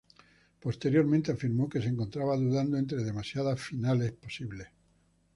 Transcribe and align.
Posteriormente 0.61 1.31
afirmó 1.31 1.69
que 1.69 1.79
se 1.79 1.89
encontraba 1.89 2.35
dudando 2.35 2.75
entre 2.75 3.03
demasiados 3.03 3.61
finales 3.61 4.11
posibles. 4.13 4.67